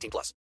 18 0.00 0.10
plus. 0.10 0.34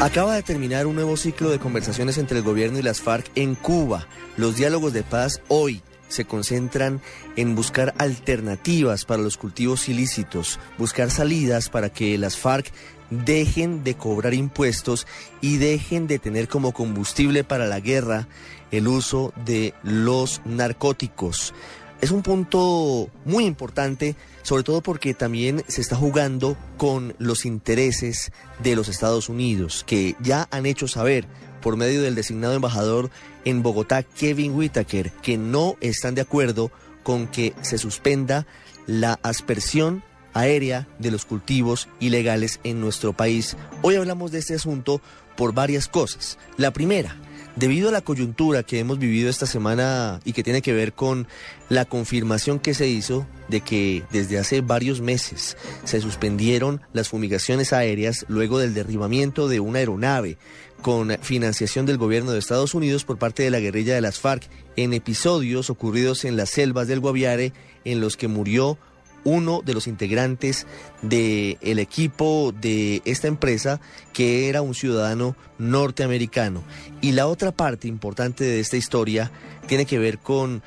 Acaba 0.00 0.34
de 0.34 0.42
terminar 0.42 0.86
un 0.86 0.94
nuevo 0.94 1.16
ciclo 1.16 1.50
de 1.50 1.58
conversaciones 1.58 2.18
entre 2.18 2.38
el 2.38 2.44
gobierno 2.44 2.78
y 2.78 2.82
las 2.82 3.00
FARC 3.00 3.30
en 3.34 3.56
Cuba. 3.56 4.06
Los 4.36 4.56
diálogos 4.56 4.92
de 4.92 5.02
paz 5.02 5.42
hoy 5.48 5.82
se 6.08 6.24
concentran 6.24 7.02
en 7.36 7.54
buscar 7.54 7.94
alternativas 7.98 9.04
para 9.04 9.22
los 9.22 9.36
cultivos 9.36 9.88
ilícitos, 9.88 10.60
buscar 10.78 11.10
salidas 11.10 11.68
para 11.68 11.90
que 11.90 12.16
las 12.16 12.36
FARC 12.36 12.72
dejen 13.10 13.82
de 13.84 13.96
cobrar 13.96 14.34
impuestos 14.34 15.06
y 15.40 15.56
dejen 15.56 16.06
de 16.06 16.18
tener 16.18 16.46
como 16.46 16.72
combustible 16.72 17.42
para 17.42 17.66
la 17.66 17.80
guerra 17.80 18.28
el 18.70 18.86
uso 18.86 19.32
de 19.44 19.74
los 19.82 20.42
narcóticos. 20.44 21.54
Es 22.00 22.12
un 22.12 22.22
punto 22.22 23.10
muy 23.24 23.44
importante, 23.44 24.14
sobre 24.42 24.62
todo 24.62 24.82
porque 24.82 25.14
también 25.14 25.64
se 25.66 25.80
está 25.80 25.96
jugando 25.96 26.56
con 26.76 27.14
los 27.18 27.44
intereses 27.44 28.30
de 28.62 28.76
los 28.76 28.88
Estados 28.88 29.28
Unidos, 29.28 29.84
que 29.84 30.14
ya 30.20 30.46
han 30.52 30.66
hecho 30.66 30.86
saber 30.86 31.26
por 31.60 31.76
medio 31.76 32.00
del 32.00 32.14
designado 32.14 32.54
embajador 32.54 33.10
en 33.44 33.64
Bogotá, 33.64 34.04
Kevin 34.04 34.54
Whitaker, 34.54 35.10
que 35.22 35.36
no 35.38 35.76
están 35.80 36.14
de 36.14 36.20
acuerdo 36.20 36.70
con 37.02 37.26
que 37.26 37.52
se 37.62 37.78
suspenda 37.78 38.46
la 38.86 39.18
aspersión 39.24 40.04
aérea 40.34 40.86
de 41.00 41.10
los 41.10 41.24
cultivos 41.24 41.88
ilegales 41.98 42.60
en 42.62 42.80
nuestro 42.80 43.12
país. 43.12 43.56
Hoy 43.82 43.96
hablamos 43.96 44.30
de 44.30 44.38
este 44.38 44.54
asunto 44.54 45.00
por 45.36 45.52
varias 45.52 45.88
cosas. 45.88 46.38
La 46.56 46.72
primera, 46.72 47.16
debido 47.58 47.88
a 47.88 47.92
la 47.92 48.02
coyuntura 48.02 48.62
que 48.62 48.78
hemos 48.78 48.98
vivido 48.98 49.28
esta 49.28 49.46
semana 49.46 50.20
y 50.24 50.32
que 50.32 50.44
tiene 50.44 50.62
que 50.62 50.72
ver 50.72 50.92
con 50.92 51.26
la 51.68 51.84
confirmación 51.84 52.60
que 52.60 52.72
se 52.72 52.88
hizo 52.88 53.26
de 53.48 53.62
que 53.62 54.04
desde 54.12 54.38
hace 54.38 54.60
varios 54.60 55.00
meses 55.00 55.56
se 55.82 56.00
suspendieron 56.00 56.80
las 56.92 57.08
fumigaciones 57.08 57.72
aéreas 57.72 58.24
luego 58.28 58.58
del 58.58 58.74
derribamiento 58.74 59.48
de 59.48 59.58
una 59.58 59.80
aeronave 59.80 60.38
con 60.82 61.18
financiación 61.20 61.84
del 61.86 61.98
gobierno 61.98 62.30
de 62.30 62.38
Estados 62.38 62.74
Unidos 62.74 63.04
por 63.04 63.18
parte 63.18 63.42
de 63.42 63.50
la 63.50 63.58
guerrilla 63.58 63.96
de 63.96 64.02
las 64.02 64.20
FARC 64.20 64.48
en 64.76 64.92
episodios 64.92 65.68
ocurridos 65.68 66.24
en 66.24 66.36
las 66.36 66.50
selvas 66.50 66.86
del 66.86 67.00
Guaviare 67.00 67.52
en 67.84 68.00
los 68.00 68.16
que 68.16 68.28
murió 68.28 68.78
uno 69.24 69.62
de 69.64 69.74
los 69.74 69.86
integrantes 69.86 70.66
del 71.02 71.78
equipo 71.78 72.52
de 72.58 73.02
esta 73.04 73.28
empresa 73.28 73.80
que 74.12 74.48
era 74.48 74.62
un 74.62 74.74
ciudadano 74.74 75.36
norteamericano. 75.58 76.62
Y 77.00 77.12
la 77.12 77.26
otra 77.26 77.52
parte 77.52 77.88
importante 77.88 78.44
de 78.44 78.60
esta 78.60 78.76
historia 78.76 79.30
tiene 79.66 79.86
que 79.86 79.98
ver 79.98 80.18
con 80.18 80.62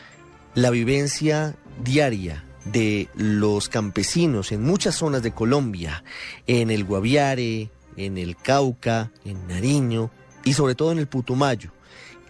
la 0.54 0.70
vivencia 0.70 1.56
diaria 1.84 2.46
de 2.66 3.10
los 3.16 3.70
campesinos 3.70 4.52
en 4.52 4.64
muchas 4.64 4.96
zonas 4.96 5.24
de 5.24 5.32
Colombia, 5.32 6.04
en 6.46 6.70
el 6.70 6.84
Guaviare, 6.84 7.70
en 7.98 8.18
el 8.18 8.36
Cauca, 8.36 9.12
en 9.26 9.48
Nariño 9.48 10.12
y 10.44 10.54
sobre 10.54 10.76
todo 10.76 10.92
en 10.92 11.00
el 11.00 11.08
Putumayo 11.08 11.72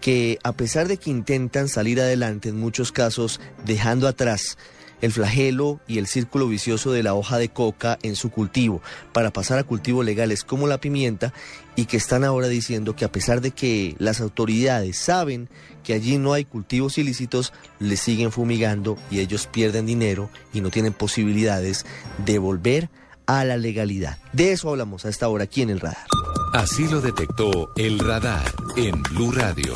que 0.01 0.39
a 0.43 0.53
pesar 0.53 0.87
de 0.87 0.97
que 0.97 1.11
intentan 1.11 1.69
salir 1.69 2.01
adelante 2.01 2.49
en 2.49 2.59
muchos 2.59 2.91
casos 2.91 3.39
dejando 3.63 4.07
atrás 4.07 4.57
el 5.01 5.11
flagelo 5.11 5.79
y 5.87 5.97
el 5.97 6.07
círculo 6.07 6.47
vicioso 6.47 6.91
de 6.91 7.03
la 7.03 7.13
hoja 7.13 7.37
de 7.37 7.49
coca 7.49 7.97
en 8.03 8.15
su 8.15 8.29
cultivo 8.29 8.81
para 9.13 9.31
pasar 9.31 9.59
a 9.59 9.63
cultivos 9.63 10.05
legales 10.05 10.43
como 10.43 10.67
la 10.67 10.79
pimienta 10.79 11.33
y 11.75 11.85
que 11.85 11.97
están 11.97 12.23
ahora 12.23 12.47
diciendo 12.47 12.95
que 12.95 13.05
a 13.05 13.11
pesar 13.11 13.41
de 13.41 13.51
que 13.51 13.95
las 13.97 14.21
autoridades 14.21 14.97
saben 14.97 15.49
que 15.83 15.93
allí 15.93 16.17
no 16.17 16.33
hay 16.33 16.45
cultivos 16.45 16.97
ilícitos, 16.97 17.53
le 17.79 17.97
siguen 17.97 18.31
fumigando 18.31 18.97
y 19.09 19.19
ellos 19.19 19.47
pierden 19.47 19.85
dinero 19.85 20.29
y 20.53 20.61
no 20.61 20.69
tienen 20.69 20.93
posibilidades 20.93 21.85
de 22.23 22.37
volver 22.37 22.89
a 23.25 23.45
la 23.45 23.57
legalidad. 23.57 24.17
De 24.33 24.51
eso 24.51 24.69
hablamos 24.69 25.05
a 25.05 25.09
esta 25.09 25.27
hora 25.27 25.45
aquí 25.45 25.61
en 25.61 25.69
el 25.69 25.79
radar. 25.79 26.05
Así 26.53 26.87
lo 26.87 27.01
detectó 27.01 27.71
el 27.77 27.97
radar 27.99 28.53
en 28.75 29.01
Blue 29.03 29.31
Radio. 29.31 29.73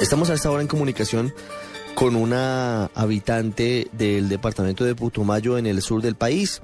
Estamos 0.00 0.30
a 0.30 0.34
esta 0.34 0.50
hora 0.50 0.62
en 0.62 0.68
comunicación 0.68 1.32
con 1.96 2.14
una 2.14 2.90
habitante 2.94 3.88
del 3.92 4.28
departamento 4.28 4.84
de 4.84 4.94
Putumayo 4.94 5.56
en 5.56 5.64
el 5.64 5.80
sur 5.80 6.02
del 6.02 6.14
país. 6.14 6.60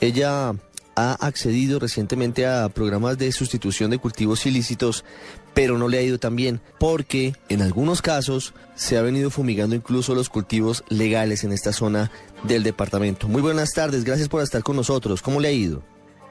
Ella 0.00 0.54
ha 0.96 1.12
accedido 1.20 1.78
recientemente 1.78 2.46
a 2.46 2.66
programas 2.70 3.18
de 3.18 3.30
sustitución 3.30 3.90
de 3.90 3.98
cultivos 3.98 4.46
ilícitos, 4.46 5.04
pero 5.52 5.76
no 5.76 5.86
le 5.86 5.98
ha 5.98 6.02
ido 6.02 6.18
tan 6.18 6.34
bien 6.34 6.62
porque 6.78 7.34
en 7.50 7.60
algunos 7.60 8.00
casos 8.00 8.54
se 8.74 8.96
ha 8.96 9.02
venido 9.02 9.28
fumigando 9.28 9.76
incluso 9.76 10.14
los 10.14 10.30
cultivos 10.30 10.82
legales 10.88 11.44
en 11.44 11.52
esta 11.52 11.74
zona 11.74 12.10
del 12.44 12.62
departamento. 12.62 13.28
Muy 13.28 13.42
buenas 13.42 13.72
tardes, 13.72 14.04
gracias 14.04 14.30
por 14.30 14.42
estar 14.42 14.62
con 14.62 14.76
nosotros. 14.76 15.20
¿Cómo 15.20 15.40
le 15.40 15.48
ha 15.48 15.52
ido? 15.52 15.82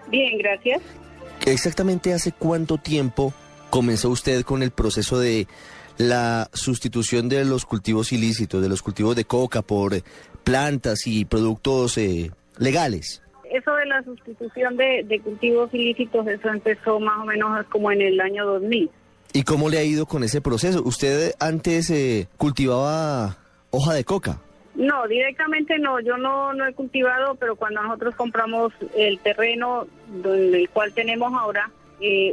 Bien, 0.10 0.40
gracias. 0.40 0.82
¿Exactamente 1.46 2.16
hace 2.16 2.32
cuánto 2.32 2.80
tiempo 2.80 3.32
comenzó 3.70 4.10
usted 4.10 4.42
con 4.42 4.64
el 4.64 4.72
proceso 4.72 5.20
de 5.20 5.48
la 6.00 6.50
sustitución 6.54 7.28
de 7.28 7.44
los 7.44 7.66
cultivos 7.66 8.14
ilícitos, 8.14 8.62
de 8.62 8.70
los 8.70 8.82
cultivos 8.82 9.18
de 9.18 9.26
coca 9.26 9.62
por 9.62 9.94
eh, 9.94 10.04
plantas 10.44 11.06
y 11.06 11.26
productos 11.26 11.98
eh, 11.98 12.32
legales? 12.58 13.22
Eso 13.52 13.76
de 13.76 13.86
la 13.86 14.02
sustitución 14.04 14.78
de, 14.78 15.22
cultivos 15.22 15.74
ilícitos, 15.74 16.26
eso 16.28 16.48
empezó 16.48 17.00
más 17.02 17.20
o 17.22 17.26
menos 17.26 17.66
como 17.68 17.92
en 17.92 18.02
el 18.02 18.20
año 18.22 18.46
2000. 18.46 18.90
¿Y 19.34 19.44
cómo 19.44 19.70
le 19.70 19.78
ha 19.78 19.84
ido 19.84 20.06
con 20.06 20.24
ese 20.24 20.40
proceso? 20.40 20.82
¿Usted 20.84 21.34
antes 21.40 21.90
eh, 21.90 22.30
cultivaba 22.38 23.38
hoja 23.70 23.94
de 23.94 24.06
coca? 24.06 24.40
No, 24.76 25.06
directamente 25.08 25.78
no, 25.80 26.00
yo 26.00 26.18
no, 26.18 26.54
no 26.54 26.66
he 26.66 26.74
cultivado, 26.74 27.36
pero 27.36 27.58
cuando 27.58 27.84
nosotros 27.84 28.16
compramos 28.16 28.72
el 28.96 29.20
terreno 29.20 29.86
el 30.24 30.70
cual 30.70 30.94
tenemos 30.94 31.34
ahora, 31.34 31.70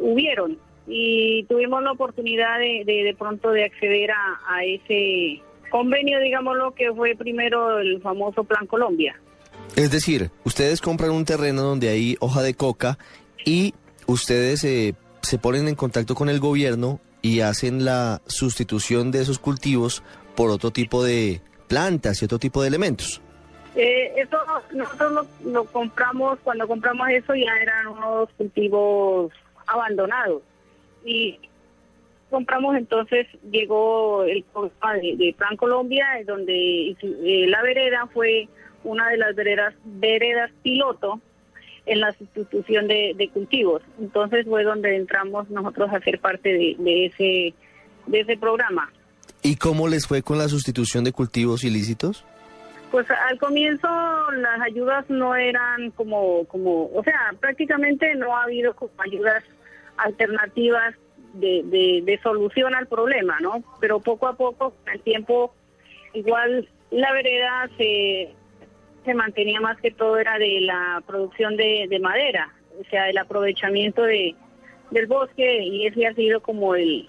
hubieron 0.03 0.57
y 0.87 1.45
tuvimos 1.45 1.83
la 1.83 1.93
oportunidad 1.93 2.59
de, 2.59 2.85
de, 2.87 3.15
pronto 3.19 3.51
de 3.51 3.65
acceder 3.65 4.11
a, 4.11 4.65
ese 4.65 5.43
convenio, 5.71 6.21
digámoslo, 6.21 6.75
que 6.75 6.93
fue 6.93 7.15
primero 7.17 7.81
el 7.81 8.01
famoso 8.01 8.45
Plan 8.45 8.67
Colombia. 8.67 9.21
Es 9.75 9.91
decir, 9.91 10.31
ustedes 10.45 10.81
compran 10.81 11.11
un 11.11 11.25
terreno 11.25 11.63
donde 11.63 11.89
hay 11.89 12.17
hoja 12.21 12.43
de 12.43 12.55
coca 12.55 12.99
y 13.45 13.75
ustedes 14.07 14.63
eh, 14.65 14.95
se 15.23 15.39
ponen 15.39 15.69
en 15.69 15.75
contacto 15.75 16.15
con 16.15 16.29
el 16.29 16.39
gobierno 16.39 17.01
y 17.21 17.41
hacen 17.41 17.85
la 17.85 18.23
sustitución 18.27 19.11
de 19.11 19.23
esos 19.23 19.39
cultivos 19.39 20.03
por 20.37 20.51
otro 20.51 20.71
tipo 20.71 21.03
de 21.03 21.41
plantas 21.67 22.23
y 22.23 22.27
otro 22.27 22.39
tipo 22.39 22.63
de 22.63 22.69
elementos. 22.69 23.21
Eh, 23.75 24.13
eso 24.17 24.39
nosotros 24.73 25.27
lo 25.45 25.65
compramos, 25.65 26.39
cuando 26.45 26.67
compramos 26.67 27.09
eso 27.11 27.35
ya 27.35 27.53
eran 27.61 27.89
unos 27.89 28.31
cultivos 28.39 29.33
abandonados 29.67 30.43
y 31.07 31.39
compramos 32.31 32.77
entonces 32.77 33.27
llegó 33.51 34.25
el 34.25 34.43
programa 34.53 34.95
de, 34.95 35.35
Plan 35.39 35.57
Colombia 35.57 36.07
donde 36.27 36.91
eh, 36.91 37.47
la 37.49 37.63
vereda 37.63 38.09
fue 38.13 38.49
una 38.85 39.09
de 39.09 39.17
las 39.17 39.35
veredas 39.35 39.75
veredas 39.85 40.51
piloto 40.63 41.21
en 41.87 42.01
la 42.01 42.13
sustitución 42.13 42.89
de, 42.89 43.31
cultivos. 43.33 43.81
Entonces 44.01 44.45
fue 44.45 44.65
donde 44.65 44.97
entramos 44.97 45.49
nosotros 45.51 45.89
a 45.93 46.01
ser 46.01 46.21
parte 46.21 46.53
de, 46.53 47.07
ese 47.07 47.55
de 48.07 48.21
ese 48.21 48.37
programa. 48.37 48.91
Y 49.43 49.57
cómo 49.57 49.87
les 49.87 50.07
fue 50.07 50.23
con 50.23 50.39
la 50.39 50.49
sustitución 50.49 51.05
de 51.05 51.13
cultivos 51.13 51.65
ilícitos 51.65 52.25
pues 52.91 53.07
al 53.11 53.37
comienzo 53.39 53.89
las 54.31 54.61
ayudas 54.61 55.05
no 55.11 55.35
eran 55.35 55.91
como 55.91 56.45
como 56.45 56.89
o 56.95 57.03
sea 57.03 57.35
prácticamente 57.41 58.15
no 58.15 58.37
ha 58.37 58.45
habido 58.45 58.77
ayudas 58.99 59.43
alternativas 59.99 60.95
de, 61.35 62.03
de, 62.05 62.21
solución 62.23 62.75
al 62.75 62.87
problema, 62.87 63.39
¿no? 63.41 63.63
Pero 63.81 64.01
poco 64.01 64.27
a 64.27 64.37
poco, 64.37 64.71
con 64.71 64.93
el 64.93 65.01
tiempo, 65.01 65.55
igual 66.15 66.69
la 66.91 67.13
vereda 67.13 67.69
se, 67.77 68.35
se 69.05 69.15
mantenía 69.15 69.61
más 69.61 69.79
que 69.81 69.91
todo 69.91 70.19
era 70.19 70.39
de 70.39 70.61
la 70.63 71.03
producción 71.07 71.57
de, 71.57 71.87
de 71.89 71.99
madera, 71.99 72.55
o 72.81 72.85
sea, 72.89 73.11
el 73.11 73.19
aprovechamiento 73.19 74.03
de, 74.03 74.35
del 74.91 75.07
bosque 75.07 75.63
y 75.63 75.87
ese 75.87 76.07
ha 76.07 76.15
sido 76.15 76.41
como 76.41 76.75
el 76.75 77.09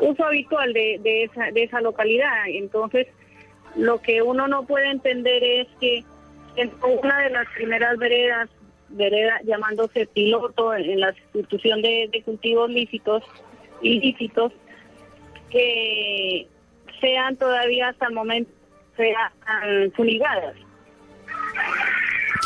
uso 0.00 0.24
habitual 0.24 0.72
de, 0.72 1.00
de, 1.02 1.24
esa, 1.24 1.50
de 1.50 1.62
esa 1.64 1.80
localidad. 1.80 2.46
Entonces, 2.48 3.06
lo 3.76 4.00
que 4.00 4.22
uno 4.22 4.48
no 4.48 4.64
puede 4.66 4.90
entender 4.90 5.42
es 5.42 5.68
que 5.80 6.04
una 6.82 7.20
de 7.20 7.30
las 7.30 7.46
primeras 7.54 7.96
veredas 7.96 8.50
vereda 8.90 9.40
llamándose 9.44 10.06
piloto 10.06 10.74
en 10.74 11.00
la 11.00 11.14
sustitución 11.14 11.82
de, 11.82 12.08
de 12.12 12.22
cultivos 12.22 12.70
lícitos, 12.70 13.24
ilícitos, 13.82 14.52
que 15.50 16.46
sean 17.00 17.36
todavía 17.36 17.88
hasta 17.88 18.06
el 18.06 18.14
momento 18.14 18.50
sean 18.96 19.90
fumigadas. 19.92 20.56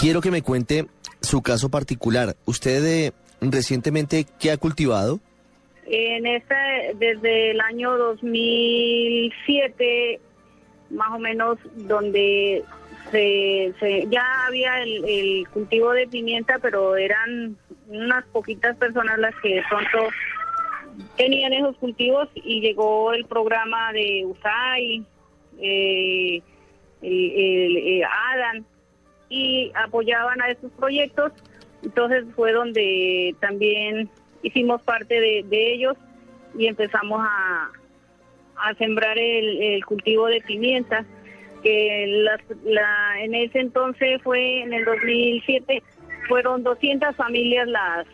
Quiero 0.01 0.21
que 0.21 0.31
me 0.31 0.43
cuente 0.43 0.87
su 1.21 1.43
caso 1.43 1.69
particular. 1.71 2.37
¿Usted 2.45 2.85
eh, 2.85 3.13
recientemente 3.41 4.27
qué 4.39 4.53
ha 4.53 4.57
cultivado? 4.57 5.19
En 5.87 6.27
este, 6.27 6.55
desde 6.99 7.51
el 7.51 7.61
año 7.61 7.97
2007, 7.97 10.21
más 10.91 11.11
o 11.13 11.19
menos, 11.19 11.59
donde 11.75 12.65
se, 13.11 14.07
ya 14.09 14.47
había 14.47 14.83
el, 14.83 15.05
el 15.05 15.49
cultivo 15.49 15.93
de 15.93 16.07
pimienta, 16.07 16.59
pero 16.61 16.97
eran 16.97 17.57
unas 17.89 18.25
poquitas 18.27 18.77
personas 18.77 19.19
las 19.19 19.35
que 19.37 19.57
de 19.57 19.63
pronto 19.69 20.09
tenían 21.17 21.53
esos 21.53 21.77
cultivos 21.77 22.29
y 22.35 22.61
llegó 22.61 23.13
el 23.13 23.25
programa 23.27 23.93
de 23.93 24.25
USAID, 24.27 25.03
eh, 25.61 26.43
el, 27.03 27.77
eh, 27.77 28.03
ADAN, 28.05 28.65
y 29.29 29.73
apoyaban 29.75 30.41
a 30.43 30.51
estos 30.51 30.71
proyectos. 30.73 31.33
Entonces 31.83 32.25
fue 32.35 32.53
donde 32.53 33.35
también 33.41 34.09
hicimos 34.43 34.83
parte 34.83 35.21
de, 35.21 35.45
de 35.47 35.75
ellos 35.75 35.97
y 36.57 36.67
empezamos 36.67 37.21
a, 37.23 37.71
a 38.57 38.75
sembrar 38.75 39.19
el, 39.19 39.63
el 39.63 39.85
cultivo 39.85 40.27
de 40.27 40.41
pimienta, 40.41 41.05
que 41.65 42.07
las- 42.09 42.41
la, 42.65 43.21
en 43.23 43.35
ese 43.35 43.59
entonces 43.59 44.23
fue 44.23 44.61
en 44.63 44.73
el 44.73 44.85
2007, 44.85 45.83
fueron 46.29 46.63
200 46.63 47.17
familias 47.17 47.67
las, 47.67 48.07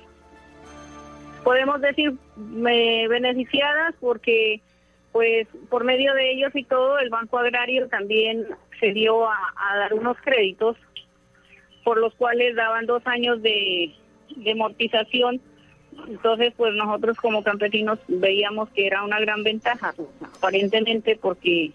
podemos 1.45 1.81
decir, 1.81 2.15
me- 2.37 3.07
beneficiadas 3.09 3.95
porque 4.01 4.61
pues 5.13 5.49
por 5.69 5.83
medio 5.85 6.15
de 6.15 6.31
ellos 6.33 6.53
y 6.55 6.63
todo 6.65 6.99
el 7.01 7.11
Banco 7.11 7.39
Agrario 7.39 7.89
también 7.89 8.47
se 8.79 8.93
dio 8.93 9.29
a, 9.29 9.37
a 9.57 9.77
dar 9.77 9.95
unos 9.95 10.17
créditos 10.23 10.77
por 11.83 11.99
los 11.99 12.15
cuales 12.15 12.55
daban 12.55 12.87
dos 12.87 13.03
años 13.07 13.43
de, 13.43 13.93
de 14.37 14.51
amortización. 14.53 15.41
Entonces, 16.09 16.53
pues 16.57 16.73
nosotros 16.75 17.17
como 17.17 17.43
campesinos 17.43 17.99
veíamos 18.07 18.69
que 18.71 18.87
era 18.87 19.03
una 19.03 19.19
gran 19.19 19.43
ventaja, 19.43 19.93
aparentemente 20.37 21.19
porque 21.21 21.73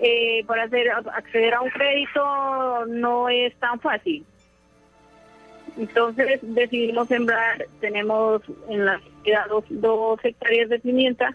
eh, 0.00 0.44
para 0.46 0.64
hacer 0.64 0.90
acceder 0.90 1.54
a 1.54 1.60
un 1.60 1.70
crédito 1.70 2.86
no 2.86 3.28
es 3.28 3.54
tan 3.56 3.80
fácil. 3.80 4.24
Entonces 5.76 6.40
decidimos 6.42 7.08
sembrar, 7.08 7.66
tenemos 7.80 8.42
en 8.68 8.84
la 8.84 9.00
ciudad 9.22 9.46
dos, 9.48 9.64
dos 9.68 10.18
hectáreas 10.24 10.68
de 10.68 10.78
pimienta, 10.80 11.34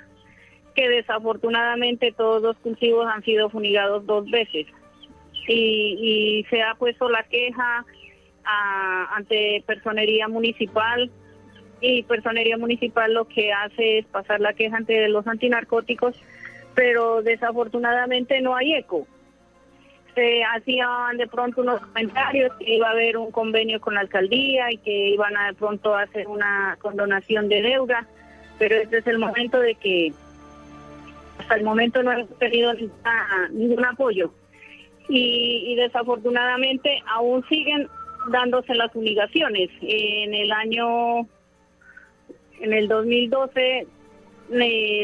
que 0.76 0.90
desafortunadamente 0.90 2.12
todos 2.12 2.42
los 2.42 2.58
cultivos 2.58 3.06
han 3.08 3.24
sido 3.24 3.50
funigados 3.50 4.06
dos 4.06 4.30
veces. 4.30 4.68
Y, 5.48 5.98
y 6.42 6.44
se 6.50 6.62
ha 6.62 6.76
puesto 6.76 7.10
la 7.10 7.24
queja 7.24 7.86
a- 8.44 9.16
ante 9.16 9.64
personería 9.66 10.28
municipal 10.28 11.10
y 11.80 12.04
personería 12.04 12.58
municipal 12.58 13.14
lo 13.14 13.28
que 13.28 13.52
hace 13.54 14.00
es 14.00 14.06
pasar 14.08 14.40
la 14.40 14.54
queja 14.54 14.78
ante 14.78 15.08
los 15.10 15.28
antinarcóticos, 15.28 16.16
pero 16.76 17.22
desafortunadamente 17.22 18.42
no 18.42 18.56
hay 18.56 18.74
eco 18.76 19.08
se 20.16 20.44
hacían 20.44 21.18
de 21.18 21.26
pronto 21.26 21.62
unos 21.62 21.82
comentarios 21.82 22.54
que 22.60 22.76
iba 22.76 22.88
a 22.88 22.92
haber 22.92 23.18
un 23.18 23.32
convenio 23.32 23.82
con 23.82 23.96
la 23.96 24.02
alcaldía 24.02 24.72
y 24.72 24.78
que 24.78 25.10
iban 25.10 25.36
a 25.36 25.48
de 25.48 25.54
pronto 25.56 25.96
hacer 25.96 26.28
una 26.28 26.78
condonación 26.84 27.50
de 27.50 27.64
deuda, 27.64 28.06
pero 28.60 28.76
este 28.76 29.00
es 29.00 29.08
el 29.08 29.18
momento 29.18 29.60
de 29.60 29.74
que 29.74 30.14
hasta 31.40 31.56
el 31.56 31.64
momento 31.64 32.04
no 32.04 32.12
hemos 32.12 32.38
tenido 32.38 32.72
ninguna- 32.76 33.50
ningún 33.54 33.86
apoyo 33.86 34.32
y, 35.10 35.64
y 35.72 35.76
desafortunadamente 35.78 37.02
aún 37.08 37.44
siguen 37.50 37.88
dándose 38.30 38.76
las 38.76 38.92
fumigaciones. 38.92 39.72
En 39.82 40.36
el 40.36 40.52
año, 40.52 41.22
en 42.62 42.72
el 42.72 42.88
2012, 42.88 43.88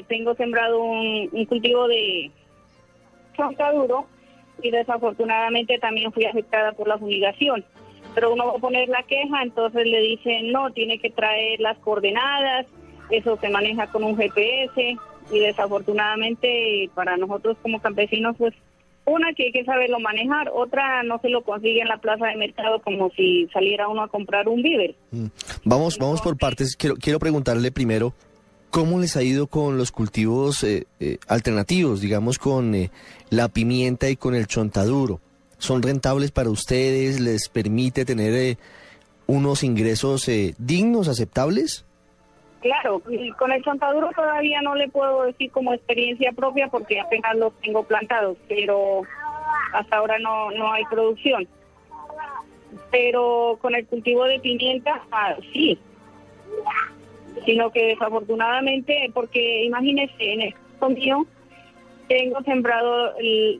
tengo 0.07 0.35
sembrado 0.35 0.81
un, 0.81 1.29
cultivo 1.45 1.87
de 1.87 2.31
choncaduro 3.35 4.07
y 4.61 4.71
desafortunadamente 4.71 5.79
también 5.79 6.11
fui 6.11 6.25
afectada 6.25 6.73
por 6.73 6.87
la 6.87 6.97
fumigación. 6.97 7.63
Pero 8.15 8.33
uno 8.33 8.47
va 8.47 8.53
a 8.53 8.59
poner 8.59 8.89
la 8.89 9.03
queja, 9.03 9.43
entonces 9.43 9.85
le 9.85 10.01
dicen, 10.01 10.51
no, 10.51 10.71
tiene 10.71 10.99
que 10.99 11.09
traer 11.09 11.59
las 11.59 11.77
coordenadas, 11.79 12.65
eso 13.09 13.37
se 13.37 13.49
maneja 13.49 13.87
con 13.87 14.03
un 14.03 14.17
GPS 14.17 14.97
y 15.31 15.39
desafortunadamente 15.39 16.89
para 16.95 17.17
nosotros 17.17 17.57
como 17.61 17.79
campesinos, 17.79 18.35
pues 18.37 18.53
una 19.05 19.33
que 19.33 19.45
hay 19.45 19.51
que 19.51 19.63
saberlo 19.63 19.99
manejar, 19.99 20.51
otra 20.53 21.03
no 21.03 21.19
se 21.19 21.29
lo 21.29 21.41
consigue 21.41 21.81
en 21.81 21.87
la 21.87 21.97
plaza 21.97 22.27
de 22.27 22.35
mercado 22.35 22.79
como 22.81 23.09
si 23.11 23.47
saliera 23.51 23.87
uno 23.87 24.03
a 24.03 24.07
comprar 24.07 24.47
un 24.47 24.61
víver. 24.61 24.95
Mm. 25.11 25.27
Vamos, 25.65 25.97
vamos 25.97 26.21
por 26.21 26.37
partes. 26.37 26.75
Quiero, 26.75 26.95
quiero 26.95 27.19
preguntarle 27.19 27.71
primero, 27.71 28.13
¿cómo 28.69 28.99
les 28.99 29.15
ha 29.17 29.23
ido 29.23 29.47
con 29.47 29.77
los 29.77 29.91
cultivos 29.91 30.63
eh, 30.63 30.87
eh, 30.99 31.17
alternativos, 31.27 32.01
digamos 32.01 32.39
con 32.39 32.75
eh, 32.75 32.91
la 33.29 33.47
pimienta 33.49 34.09
y 34.09 34.15
con 34.15 34.35
el 34.35 34.47
chontaduro? 34.47 35.19
¿Son 35.59 35.83
rentables 35.83 36.31
para 36.31 36.49
ustedes? 36.49 37.19
¿Les 37.19 37.49
permite 37.49 38.05
tener 38.05 38.33
eh, 38.33 38.57
unos 39.27 39.63
ingresos 39.63 40.27
eh, 40.29 40.55
dignos, 40.57 41.09
aceptables? 41.09 41.85
Claro, 42.61 43.01
con 43.37 43.51
el 43.51 43.63
chontaduro 43.63 44.09
todavía 44.15 44.61
no 44.61 44.75
le 44.75 44.89
puedo 44.89 45.23
decir 45.23 45.51
como 45.51 45.73
experiencia 45.73 46.31
propia 46.33 46.67
porque 46.67 46.99
apenas 46.99 47.35
los 47.35 47.53
tengo 47.61 47.83
plantados, 47.83 48.37
pero 48.47 49.03
hasta 49.73 49.97
ahora 49.97 50.17
no, 50.19 50.51
no 50.51 50.71
hay 50.71 50.83
producción. 50.85 51.47
Pero 52.91 53.57
con 53.61 53.75
el 53.75 53.85
cultivo 53.85 54.25
de 54.25 54.39
pimienta, 54.39 55.01
ah, 55.11 55.35
sí. 55.53 55.77
Sino 57.45 57.71
que 57.71 57.87
desafortunadamente, 57.87 59.09
porque 59.13 59.63
imagínese, 59.65 60.33
en 60.33 60.51
caso 60.51 60.89
mío, 60.89 61.25
tengo 62.07 62.41
sembrado, 62.41 63.13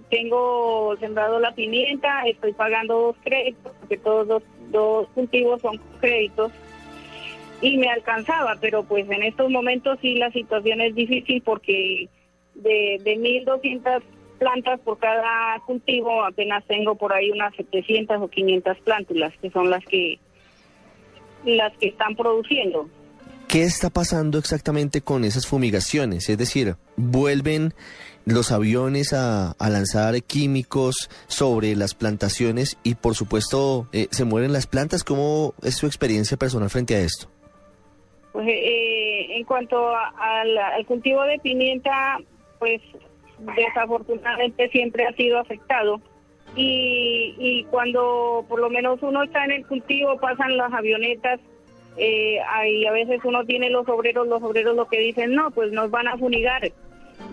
tengo 0.10 0.96
sembrado 1.00 1.40
la 1.40 1.54
pimienta, 1.54 2.24
estoy 2.26 2.54
pagando 2.54 3.00
dos 3.00 3.16
créditos, 3.24 3.72
porque 3.80 3.98
todos 3.98 4.28
los 4.28 4.44
dos 4.72 5.08
cultivos 5.10 5.62
son 5.62 5.80
créditos 6.00 6.52
y 7.62 7.78
me 7.78 7.90
alcanzaba, 7.90 8.58
pero 8.60 8.84
pues 8.84 9.10
en 9.10 9.24
estos 9.24 9.50
momentos 9.50 10.00
sí 10.02 10.16
la 10.16 10.32
situación 10.32 10.82
es 10.82 10.96
difícil 10.96 11.42
porque 11.42 12.08
de, 12.56 13.00
de 13.04 13.18
1.200 13.18 14.02
plantas 14.40 14.80
por 14.80 14.98
cada 14.98 15.60
cultivo 15.66 16.24
apenas 16.24 16.64
tengo 16.66 16.96
por 16.96 17.14
ahí 17.14 17.30
unas 17.32 17.54
700 17.56 18.22
o 18.22 18.28
500 18.30 18.78
plántulas 18.80 19.34
que 19.42 19.50
son 19.52 19.70
las 19.70 19.84
que 19.86 20.18
las 21.46 21.76
que 21.78 21.88
están 21.88 22.16
produciendo. 22.16 22.90
¿Qué 23.50 23.64
está 23.64 23.90
pasando 23.90 24.38
exactamente 24.38 25.02
con 25.02 25.24
esas 25.24 25.48
fumigaciones? 25.48 26.30
Es 26.30 26.38
decir, 26.38 26.76
¿vuelven 26.98 27.74
los 28.26 28.52
aviones 28.52 29.12
a, 29.12 29.56
lanzar 29.60 30.22
químicos 30.22 31.10
sobre 31.28 31.76
las 31.76 31.96
plantaciones 31.96 32.78
y 32.84 32.94
por 32.94 33.16
supuesto 33.16 33.88
eh, 33.92 34.08
se 34.12 34.24
mueren 34.24 34.54
las 34.54 34.68
plantas? 34.68 35.04
¿Cómo 35.04 35.56
es 35.64 35.76
su 35.78 35.88
experiencia 35.88 36.38
personal 36.38 36.70
frente 36.70 36.96
a 36.96 37.00
esto? 37.00 37.28
Pues 38.34 38.48
eh, 38.48 39.36
en 39.36 39.44
cuanto 39.46 39.96
a- 39.96 40.14
al 40.42 40.86
cultivo 40.86 41.24
de 41.24 41.40
pimienta, 41.40 42.20
pues 42.60 42.82
desafortunadamente 43.56 44.70
siempre 44.70 45.08
ha 45.08 45.14
sido 45.16 45.40
afectado. 45.40 46.00
Y, 46.56 47.36
y 47.40 47.64
cuando 47.72 48.46
por 48.48 48.60
lo 48.60 48.70
menos 48.70 49.00
uno 49.02 49.24
está 49.24 49.44
en 49.46 49.52
el 49.54 49.66
cultivo, 49.66 50.20
pasan 50.20 50.56
las 50.56 50.72
avionetas, 50.72 51.40
eh, 51.98 52.40
ahí 52.48 52.86
a 52.86 52.92
veces 52.92 53.20
uno 53.24 53.46
tiene 53.46 53.70
los 53.70 53.88
obreros, 53.90 54.28
los 54.28 54.42
obreros 54.42 54.76
lo 54.76 54.88
que 54.88 55.00
dicen, 55.00 55.36
no, 55.36 55.52
pues 55.52 55.72
nos 55.72 55.92
van 55.92 56.08
a 56.08 56.18
funigar 56.18 56.72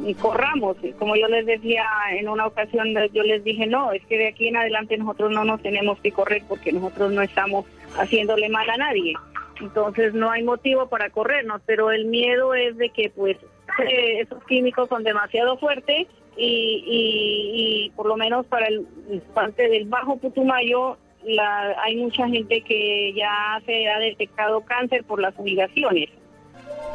y 0.04 0.14
corramos. 0.14 0.76
Como 0.98 1.16
yo 1.16 1.28
les 1.28 1.46
decía 1.46 1.84
en 2.12 2.28
una 2.28 2.46
ocasión, 2.46 2.88
yo 3.12 3.22
les 3.22 3.44
dije, 3.44 3.66
no, 3.66 3.92
es 3.92 4.04
que 4.06 4.18
de 4.18 4.28
aquí 4.28 4.48
en 4.48 4.56
adelante 4.56 4.96
nosotros 4.96 5.30
no 5.32 5.44
nos 5.44 5.62
tenemos 5.62 6.00
que 6.00 6.12
correr 6.12 6.42
porque 6.48 6.72
nosotros 6.72 7.12
no 7.12 7.22
estamos 7.22 7.66
haciéndole 7.96 8.48
mal 8.48 8.68
a 8.68 8.76
nadie. 8.76 9.14
Entonces 9.60 10.12
no 10.12 10.30
hay 10.30 10.42
motivo 10.42 10.88
para 10.88 11.10
corrernos, 11.10 11.62
pero 11.64 11.90
el 11.90 12.06
miedo 12.06 12.54
es 12.54 12.76
de 12.76 12.90
que 12.90 13.10
pues 13.10 13.38
eh, 13.88 14.20
esos 14.20 14.42
químicos 14.44 14.88
son 14.88 15.02
demasiado 15.02 15.56
fuertes 15.56 16.06
y, 16.36 16.84
y, 16.86 17.86
y 17.86 17.90
por 17.90 18.06
lo 18.06 18.16
menos 18.16 18.44
para 18.46 18.66
el 18.66 18.86
parte 19.32 19.68
del 19.68 19.86
Bajo 19.86 20.18
Putumayo 20.18 20.98
la, 21.26 21.74
hay 21.82 21.96
mucha 21.96 22.28
gente 22.28 22.62
que 22.62 23.12
ya 23.14 23.60
se 23.66 23.88
ha 23.88 23.98
detectado 23.98 24.60
cáncer 24.62 25.04
por 25.04 25.20
las 25.20 25.34
fumigaciones. 25.34 26.08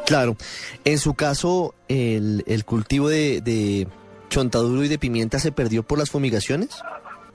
Claro, 0.05 0.35
en 0.83 0.97
su 0.97 1.13
caso, 1.13 1.75
el, 1.87 2.43
el 2.47 2.65
cultivo 2.65 3.09
de, 3.09 3.41
de 3.41 3.87
chontaduro 4.29 4.83
y 4.83 4.87
de 4.87 4.97
pimienta 4.97 5.39
se 5.39 5.51
perdió 5.51 5.83
por 5.83 5.99
las 5.99 6.09
fumigaciones. 6.09 6.81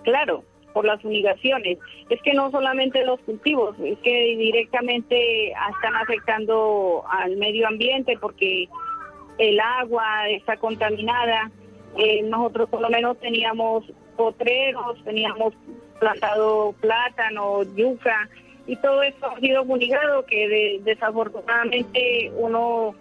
Claro, 0.02 0.44
por 0.72 0.84
las 0.84 1.00
fumigaciones. 1.00 1.78
Es 2.10 2.20
que 2.22 2.34
no 2.34 2.50
solamente 2.50 3.04
los 3.04 3.20
cultivos, 3.20 3.76
es 3.82 3.98
que 3.98 4.36
directamente 4.36 5.48
están 5.48 5.96
afectando 5.96 7.04
al 7.10 7.36
medio 7.36 7.66
ambiente 7.66 8.18
porque 8.20 8.68
el 9.38 9.60
agua 9.60 10.28
está 10.30 10.56
contaminada. 10.56 11.50
Eh, 11.98 12.22
nosotros 12.24 12.68
por 12.68 12.80
lo 12.80 12.90
menos 12.90 13.18
teníamos 13.20 13.84
potreros, 14.16 15.02
teníamos 15.04 15.54
plantado 15.98 16.74
plátano, 16.80 17.62
yuca, 17.74 18.28
y 18.66 18.76
todo 18.76 19.02
esto 19.02 19.30
ha 19.30 19.40
sido 19.40 19.64
fumigado 19.64 20.24
que 20.26 20.80
desafortunadamente 20.82 22.32
uno 22.36 22.94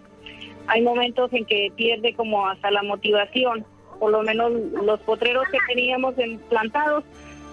hay 0.68 0.82
momentos 0.82 1.32
en 1.32 1.44
que 1.44 1.72
pierde 1.76 2.14
como 2.14 2.48
hasta 2.48 2.70
la 2.70 2.82
motivación. 2.82 3.64
Por 3.98 4.12
lo 4.12 4.22
menos 4.22 4.52
los 4.52 5.00
potreros 5.00 5.44
que 5.48 5.58
teníamos 5.66 6.14
plantados 6.48 7.04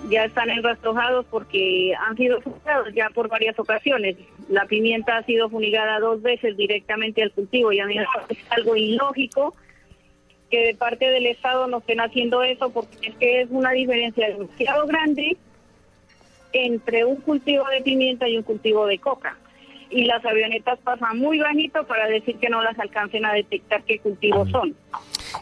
ya 0.09 0.25
están 0.25 0.49
enrastrojados 0.49 1.25
porque 1.29 1.93
han 1.95 2.17
sido 2.17 2.41
fumigados 2.41 2.93
ya 2.93 3.09
por 3.09 3.29
varias 3.29 3.57
ocasiones. 3.57 4.17
La 4.49 4.65
pimienta 4.65 5.17
ha 5.17 5.23
sido 5.23 5.49
funigada 5.49 5.99
dos 5.99 6.21
veces 6.21 6.57
directamente 6.57 7.23
al 7.23 7.31
cultivo 7.31 7.71
y 7.71 7.79
a 7.79 7.85
mí 7.85 7.97
es 7.97 8.37
algo 8.49 8.75
ilógico 8.75 9.55
que 10.53 10.67
de 10.67 10.75
parte 10.75 11.09
del 11.09 11.25
Estado 11.25 11.65
no 11.65 11.79
estén 11.79 11.99
haciendo 11.99 12.43
eso 12.43 12.69
porque 12.69 13.07
es 13.07 13.15
que 13.15 13.41
es 13.41 13.47
una 13.49 13.71
diferencia 13.71 14.27
demasiado 14.27 14.85
grande 14.85 15.35
entre 16.51 17.05
un 17.05 17.15
cultivo 17.15 17.63
de 17.75 17.81
pimienta 17.81 18.29
y 18.29 18.37
un 18.37 18.43
cultivo 18.43 18.85
de 18.85 18.99
coca. 18.99 19.35
Y 19.89 20.03
las 20.03 20.23
avionetas 20.23 20.77
pasan 20.83 21.17
muy 21.17 21.39
bajito 21.39 21.87
para 21.87 22.05
decir 22.05 22.35
que 22.37 22.49
no 22.49 22.61
las 22.61 22.77
alcancen 22.77 23.25
a 23.25 23.33
detectar 23.33 23.83
qué 23.83 23.97
cultivos 23.97 24.47
son. 24.51 24.75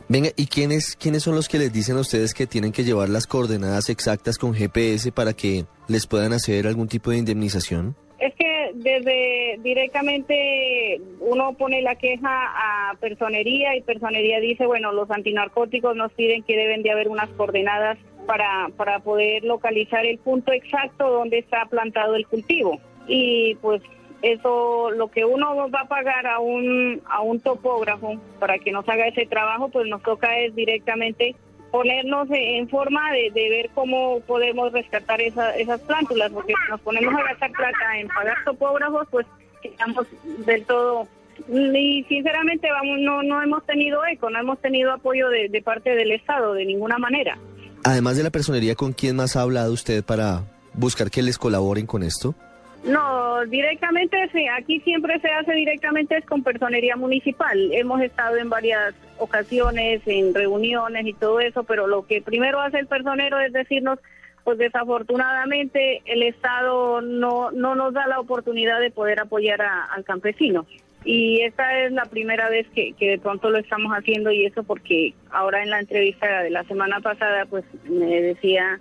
Venga, 0.08 0.30
¿y 0.38 0.48
quiénes, 0.48 0.96
quiénes 0.96 1.24
son 1.24 1.36
los 1.36 1.50
que 1.50 1.60
les 1.60 1.74
dicen 1.74 1.98
a 1.98 2.00
ustedes 2.00 2.34
que 2.34 2.48
tienen 2.48 2.72
que 2.72 2.86
llevar 2.86 3.10
las 3.10 3.28
coordenadas 3.28 3.90
exactas 3.90 4.38
con 4.38 4.54
GPS 4.54 5.12
para 5.12 5.34
que 5.34 5.66
les 5.90 6.08
puedan 6.08 6.32
hacer 6.32 6.68
algún 6.68 6.88
tipo 6.88 7.12
de 7.12 7.18
indemnización? 7.18 7.98
Es 8.18 8.34
que 8.36 8.51
desde 8.74 9.60
directamente 9.62 11.02
uno 11.20 11.54
pone 11.54 11.82
la 11.82 11.96
queja 11.96 12.30
a 12.30 12.96
personería 13.00 13.76
y 13.76 13.82
personería 13.82 14.40
dice, 14.40 14.66
bueno, 14.66 14.92
los 14.92 15.10
antinarcóticos 15.12 15.96
nos 15.96 16.12
piden 16.14 16.44
que 16.44 16.58
deben 16.58 16.84
de 16.84 16.92
haber 16.92 17.08
unas 17.10 17.30
coordenadas 17.32 17.98
para, 18.26 18.70
para 18.78 19.00
poder 19.00 19.44
localizar 19.44 20.06
el 20.06 20.18
punto 20.18 20.52
exacto 20.52 21.10
donde 21.10 21.40
está 21.40 21.66
plantado 21.66 22.16
el 22.16 22.28
cultivo. 22.28 22.80
Y 23.08 23.56
pues 23.56 23.82
eso, 24.22 24.92
lo 24.92 25.10
que 25.10 25.26
uno 25.26 25.70
va 25.72 25.82
a 25.82 25.88
pagar 25.88 26.28
a 26.28 26.40
un, 26.40 27.02
a 27.10 27.22
un 27.22 27.40
topógrafo 27.40 28.20
para 28.40 28.60
que 28.60 28.72
nos 28.72 28.88
haga 28.88 29.08
ese 29.08 29.26
trabajo, 29.26 29.70
pues 29.70 29.88
nos 29.88 30.04
toca 30.04 30.40
es 30.40 30.54
directamente 30.56 31.36
ponernos 31.72 32.28
en 32.32 32.68
forma 32.70 33.12
de, 33.14 33.32
ver 33.34 33.70
cómo 33.74 34.20
podemos 34.22 34.72
rescatar 34.72 35.22
esas 35.22 35.82
plántulas, 35.82 36.32
porque 36.32 36.54
si 36.54 36.72
nos 36.72 36.82
ponemos 36.82 37.14
a 37.16 37.24
gastar 37.24 37.52
plata 37.52 37.98
en 37.98 38.08
pagar 38.08 38.38
topógrafos, 38.44 39.08
pues 39.10 39.26
quedamos 39.62 40.08
del 40.46 40.66
todo 40.66 41.08
y 41.48 42.04
sinceramente 42.08 42.70
vamos 42.70 43.00
no 43.00 43.24
no 43.24 43.42
hemos 43.42 43.66
tenido 43.66 44.06
eco, 44.06 44.30
no 44.30 44.40
hemos 44.40 44.60
tenido 44.60 44.92
apoyo 44.92 45.30
de, 45.30 45.50
de 45.50 45.62
parte 45.62 45.92
del 45.96 46.12
Estado 46.12 46.54
de 46.54 46.66
ninguna 46.66 46.98
manera. 46.98 47.38
Además 47.84 48.18
de 48.18 48.24
la 48.24 48.30
personería, 48.30 48.76
¿con 48.76 48.94
quién 48.94 49.16
más 49.16 49.36
ha 49.36 49.42
hablado 49.42 49.74
usted 49.74 50.04
para 50.04 50.44
buscar 50.74 51.10
que 51.10 51.22
les 51.22 51.38
colaboren 51.38 51.88
con 51.88 52.04
esto? 52.04 52.36
No, 52.84 53.21
directamente, 53.50 54.18
sí, 54.32 54.48
aquí 54.48 54.80
siempre 54.82 55.20
se 55.20 55.30
hace 55.30 55.54
directamente 55.54 56.18
es 56.18 56.26
con 56.26 56.44
personería 56.44 56.96
municipal. 56.96 57.72
Hemos 57.74 58.02
estado 58.02 58.38
en 58.38 58.50
varias 58.50 58.94
ocasiones, 59.18 60.02
en 60.06 60.34
reuniones 60.34 61.06
y 61.06 61.14
todo 61.14 61.40
eso, 61.40 61.64
pero 61.64 61.88
lo 61.88 62.06
que 62.06 62.22
primero 62.22 62.60
hace 62.60 62.80
el 62.80 62.88
personero 62.88 63.40
es 63.40 63.54
decirnos, 63.54 64.00
pues 64.44 64.58
desafortunadamente 64.58 66.02
el 66.06 66.24
Estado 66.24 67.02
no, 67.02 67.52
no 67.52 67.76
nos 67.76 67.94
da 67.94 68.08
la 68.08 68.20
oportunidad 68.20 68.80
de 68.80 68.92
poder 68.92 69.20
apoyar 69.20 69.62
al 69.62 70.04
campesino. 70.04 70.66
Y 71.04 71.42
esta 71.42 71.80
es 71.80 71.92
la 71.92 72.06
primera 72.06 72.50
vez 72.50 72.68
que, 72.76 72.94
que 72.94 73.10
de 73.10 73.20
pronto 73.20 73.50
lo 73.50 73.58
estamos 73.58 73.92
haciendo 73.92 74.32
y 74.32 74.46
eso 74.46 74.64
porque 74.64 75.14
ahora 75.32 75.64
en 75.64 75.72
la 75.72 75.80
entrevista 75.80 76.44
de 76.44 76.52
la 76.52 76.64
semana 76.66 77.00
pasada 77.00 77.46
pues 77.46 77.64
me 77.86 78.22
decía, 78.22 78.80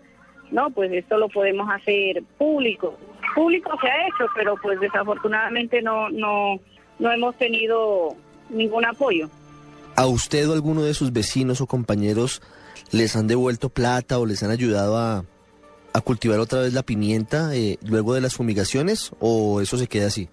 no, 0.50 0.70
pues 0.70 0.92
esto 0.92 1.16
lo 1.18 1.28
podemos 1.28 1.68
hacer 1.70 2.22
público. 2.36 2.98
Público 3.34 3.70
se 3.80 3.88
ha 3.88 4.06
hecho, 4.06 4.26
pero 4.34 4.56
pues 4.62 4.78
desafortunadamente 4.80 5.82
no, 5.82 6.08
no, 6.10 6.60
no 6.98 7.12
hemos 7.12 7.36
tenido 7.36 8.16
ningún 8.48 8.84
apoyo. 8.84 9.28
¿A 9.96 10.06
usted 10.06 10.48
o 10.48 10.52
alguno 10.52 10.82
de 10.82 10.94
sus 10.94 11.12
vecinos 11.12 11.60
o 11.60 11.66
compañeros 11.66 12.42
les 12.92 13.16
han 13.16 13.26
devuelto 13.26 13.68
plata 13.68 14.18
o 14.18 14.26
les 14.26 14.42
han 14.42 14.50
ayudado 14.50 14.96
a, 14.96 15.24
a 15.92 16.00
cultivar 16.00 16.38
otra 16.38 16.60
vez 16.60 16.72
la 16.72 16.82
pimienta 16.82 17.54
eh, 17.54 17.78
luego 17.86 18.14
de 18.14 18.20
las 18.20 18.34
fumigaciones 18.34 19.12
o 19.20 19.60
eso 19.60 19.76
se 19.76 19.86
queda 19.86 20.06
así? 20.06 20.28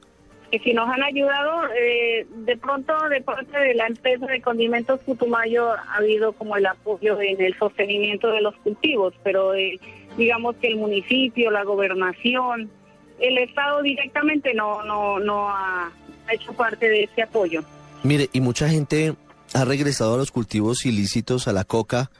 que 0.51 0.59
si 0.59 0.73
nos 0.73 0.89
han 0.89 1.03
ayudado, 1.03 1.63
eh, 1.73 2.25
de 2.29 2.57
pronto 2.57 2.93
de 3.09 3.21
parte 3.21 3.57
de 3.57 3.73
la 3.73 3.87
empresa 3.87 4.25
de 4.27 4.41
condimentos 4.41 5.01
Putumayo 5.01 5.71
ha 5.71 5.95
habido 5.97 6.31
como 6.33 6.55
el 6.55 6.65
apoyo 6.65 7.19
en 7.19 7.41
el 7.41 7.53
sostenimiento 7.57 8.31
de 8.31 8.41
los 8.41 8.55
cultivos, 8.57 9.13
pero 9.23 9.53
eh, 9.53 9.79
digamos 10.17 10.55
que 10.57 10.67
el 10.67 10.77
municipio, 10.77 11.51
la 11.51 11.63
gobernación, 11.63 12.69
el 13.19 13.37
Estado 13.37 13.81
directamente 13.81 14.53
no, 14.53 14.83
no, 14.83 15.19
no 15.19 15.49
ha 15.49 15.91
hecho 16.31 16.53
parte 16.53 16.89
de 16.89 17.03
ese 17.03 17.23
apoyo. 17.23 17.63
Mire, 18.03 18.29
y 18.33 18.41
mucha 18.41 18.69
gente 18.69 19.15
ha 19.53 19.65
regresado 19.65 20.15
a 20.15 20.17
los 20.17 20.31
cultivos 20.31 20.85
ilícitos, 20.85 21.47
a 21.47 21.53
la 21.53 21.63
coca, 21.63 22.11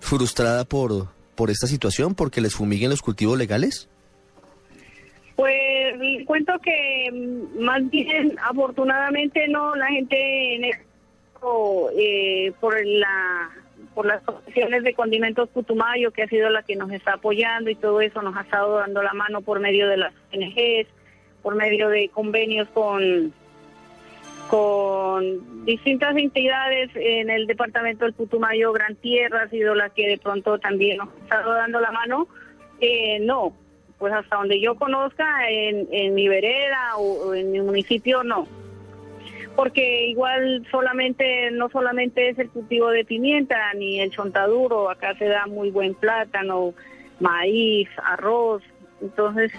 frustrada 0.00 0.64
por, 0.64 1.08
por 1.34 1.50
esta 1.50 1.66
situación, 1.66 2.14
porque 2.14 2.40
les 2.40 2.54
fumiguen 2.54 2.90
los 2.90 3.02
cultivos 3.02 3.38
legales. 3.38 3.88
Pues 5.36 5.94
cuento 6.26 6.52
que 6.62 7.10
mm, 7.12 7.62
más 7.62 7.88
bien 7.90 8.36
afortunadamente 8.42 9.48
no 9.48 9.74
la 9.74 9.86
gente 9.88 10.54
en 10.54 10.64
esto, 10.64 11.90
eh, 11.98 12.52
por 12.60 12.74
la 12.86 13.50
por 13.94 14.06
las 14.06 14.22
asociaciones 14.22 14.82
de 14.82 14.94
condimentos 14.94 15.48
Putumayo 15.48 16.10
que 16.10 16.22
ha 16.22 16.28
sido 16.28 16.50
la 16.50 16.62
que 16.62 16.76
nos 16.76 16.90
está 16.90 17.14
apoyando 17.14 17.70
y 17.70 17.74
todo 17.74 18.00
eso 18.00 18.22
nos 18.22 18.36
ha 18.36 18.42
estado 18.42 18.76
dando 18.76 19.02
la 19.02 19.12
mano 19.12 19.40
por 19.40 19.60
medio 19.60 19.88
de 19.88 19.96
las 19.96 20.12
ONGs, 20.32 20.88
por 21.42 21.54
medio 21.54 21.88
de 21.88 22.08
convenios 22.08 22.68
con 22.70 23.32
con 24.48 25.64
distintas 25.64 26.16
entidades 26.16 26.90
en 26.94 27.30
el 27.30 27.46
departamento 27.46 28.04
del 28.04 28.12
Putumayo, 28.12 28.72
Gran 28.72 28.94
Tierra 28.96 29.42
ha 29.42 29.48
sido 29.48 29.74
la 29.74 29.88
que 29.88 30.06
de 30.06 30.18
pronto 30.18 30.58
también 30.58 30.98
nos 30.98 31.08
ha 31.08 31.24
estado 31.24 31.54
dando 31.54 31.80
la 31.80 31.90
mano. 31.90 32.28
Eh, 32.80 33.20
no, 33.20 33.54
pues 33.98 34.12
hasta 34.12 34.36
donde 34.36 34.60
yo 34.60 34.74
conozca, 34.74 35.48
en, 35.48 35.88
en 35.90 36.14
mi 36.14 36.28
vereda 36.28 36.96
o, 36.98 37.34
en 37.34 37.52
mi 37.52 37.60
municipio, 37.60 38.22
no. 38.22 38.46
Porque 39.56 40.06
igual 40.08 40.66
solamente, 40.70 41.50
no 41.52 41.68
solamente 41.68 42.30
es 42.30 42.38
el 42.38 42.50
cultivo 42.50 42.90
de 42.90 43.04
pimienta 43.04 43.72
ni 43.74 44.00
el 44.00 44.10
chontaduro, 44.10 44.90
acá 44.90 45.14
se 45.16 45.26
da 45.26 45.46
muy 45.46 45.70
buen 45.70 45.94
plátano, 45.94 46.74
maíz, 47.20 47.88
arroz, 48.02 48.62
entonces 49.00 49.52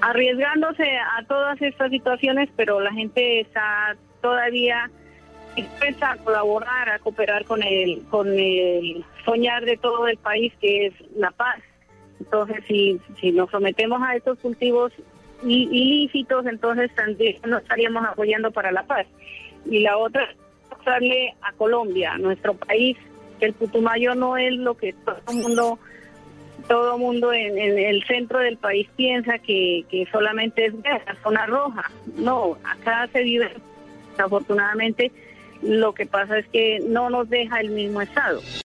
arriesgándose 0.00 0.84
a 0.96 1.24
todas 1.26 1.60
estas 1.60 1.90
situaciones, 1.90 2.48
pero 2.56 2.80
la 2.80 2.92
gente 2.92 3.40
está 3.40 3.96
todavía 4.22 4.90
dispuesta 5.56 6.12
a 6.12 6.16
colaborar, 6.16 6.88
a 6.88 6.98
cooperar 6.98 7.44
con 7.44 7.62
el, 7.62 8.02
con 8.10 8.28
el 8.28 9.04
soñar 9.24 9.64
de 9.64 9.76
todo 9.76 10.06
el 10.06 10.16
país 10.16 10.52
que 10.60 10.86
es 10.86 10.94
la 11.16 11.30
paz. 11.32 11.58
Entonces, 12.18 12.62
si, 12.68 13.00
si 13.20 13.32
nos 13.32 13.50
sometemos 13.50 14.00
a 14.02 14.14
estos 14.14 14.38
cultivos 14.38 14.92
ilícitos, 15.44 16.46
entonces 16.46 16.94
también 16.94 17.36
no 17.46 17.58
estaríamos 17.58 18.04
apoyando 18.04 18.50
para 18.50 18.72
la 18.72 18.82
paz. 18.84 19.06
Y 19.66 19.80
la 19.80 19.96
otra, 19.96 20.28
darle 20.84 21.34
a 21.42 21.52
Colombia, 21.52 22.16
nuestro 22.18 22.54
país, 22.54 22.96
que 23.38 23.46
el 23.46 23.52
Putumayo 23.54 24.14
no 24.14 24.36
es 24.36 24.52
lo 24.54 24.76
que 24.76 24.92
todo 24.92 25.32
mundo 25.32 25.78
todo 26.68 26.98
mundo 26.98 27.32
en, 27.32 27.58
el 27.58 28.04
centro 28.04 28.38
del 28.38 28.56
país 28.56 28.88
piensa 28.94 29.38
que, 29.38 29.84
que 29.90 30.06
solamente 30.12 30.66
es 30.66 30.74
la 30.74 31.16
zona 31.20 31.44
roja. 31.46 31.90
No, 32.16 32.58
acá 32.62 33.08
se 33.12 33.24
vive, 33.24 33.50
desafortunadamente, 34.10 35.10
lo 35.62 35.92
que 35.92 36.06
pasa 36.06 36.38
es 36.38 36.46
que 36.48 36.78
no 36.86 37.10
nos 37.10 37.28
deja 37.28 37.60
el 37.60 37.70
mismo 37.70 38.00
estado. 38.00 38.40